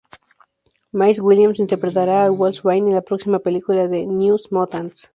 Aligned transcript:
Maisie 0.91 1.21
Williams 1.21 1.59
interpretará 1.59 2.23
a 2.25 2.31
Wolfsbane 2.31 2.87
en 2.89 2.95
la 2.95 3.01
próxima 3.01 3.37
película 3.37 3.87
"The 3.87 4.07
New 4.07 4.39
Mutants". 4.49 5.07